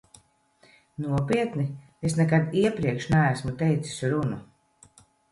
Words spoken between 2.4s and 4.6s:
iepriekš neesmu teicis runu.